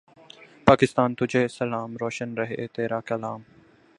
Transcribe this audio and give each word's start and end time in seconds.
پاکستان 0.65 1.15
تجھے 1.15 1.47
سلام۔ 1.47 1.97
روشن 1.97 2.33
رہے 2.33 2.67
تیرا 2.67 2.99
کلام 3.01 3.41